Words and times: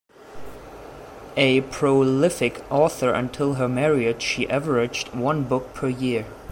A 1.37 1.61
prolific 1.69 2.63
author, 2.71 3.13
until 3.13 3.53
her 3.53 3.69
marriage 3.69 4.23
she 4.23 4.49
averaged 4.49 5.09
one 5.13 5.43
book 5.43 5.75
per 5.75 5.89
year. 5.89 6.25